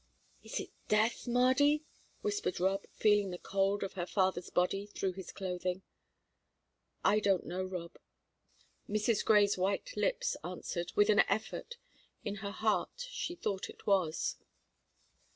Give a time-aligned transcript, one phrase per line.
[0.41, 1.83] "Is it death, Mardy?"
[2.21, 5.83] whispered Rob, feeling the cold of her father's body through his clothing.
[7.05, 7.99] "I don't know, Rob,"
[8.89, 9.23] Mrs.
[9.23, 11.77] Grey's white lips answered, with an effort;
[12.25, 14.37] in her heart she thought it was.